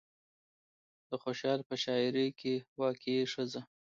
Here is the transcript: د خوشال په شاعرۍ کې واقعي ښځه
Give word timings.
د 1.09 1.11
خوشال 1.23 1.59
په 1.69 1.75
شاعرۍ 1.83 2.29
کې 2.39 2.53
واقعي 2.81 3.23
ښځه 3.33 3.61